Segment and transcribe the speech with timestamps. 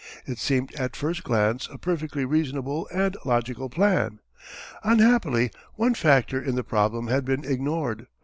[0.25, 4.19] It seemed at first glance a perfectly reasonable and logical plan.
[4.83, 8.07] Unhappily one factor in the problem had been ignored.